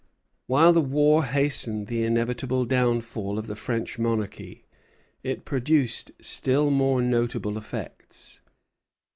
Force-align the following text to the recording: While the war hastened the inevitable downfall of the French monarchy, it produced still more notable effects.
While 0.47 0.73
the 0.73 0.81
war 0.81 1.25
hastened 1.25 1.85
the 1.85 2.03
inevitable 2.03 2.65
downfall 2.65 3.37
of 3.37 3.45
the 3.45 3.55
French 3.55 3.99
monarchy, 3.99 4.65
it 5.21 5.45
produced 5.45 6.11
still 6.19 6.71
more 6.71 7.03
notable 7.03 7.55
effects. 7.55 8.41